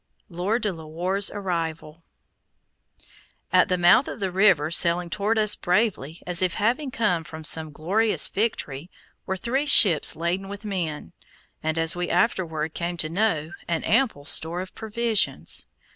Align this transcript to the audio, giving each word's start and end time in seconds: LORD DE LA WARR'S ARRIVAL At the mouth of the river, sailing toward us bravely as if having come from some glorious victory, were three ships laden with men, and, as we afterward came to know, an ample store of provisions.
LORD 0.29 0.63
DE 0.63 0.71
LA 0.73 0.85
WARR'S 0.87 1.29
ARRIVAL 1.29 2.01
At 3.53 3.67
the 3.67 3.77
mouth 3.77 4.07
of 4.07 4.19
the 4.19 4.31
river, 4.31 4.71
sailing 4.71 5.11
toward 5.11 5.37
us 5.37 5.55
bravely 5.55 6.23
as 6.25 6.41
if 6.41 6.55
having 6.55 6.89
come 6.89 7.23
from 7.23 7.43
some 7.43 7.71
glorious 7.71 8.27
victory, 8.27 8.89
were 9.27 9.37
three 9.37 9.67
ships 9.67 10.15
laden 10.15 10.49
with 10.49 10.65
men, 10.65 11.13
and, 11.61 11.77
as 11.77 11.95
we 11.95 12.09
afterward 12.09 12.73
came 12.73 12.97
to 12.97 13.09
know, 13.09 13.51
an 13.67 13.83
ample 13.83 14.25
store 14.25 14.59
of 14.59 14.73
provisions. 14.73 15.67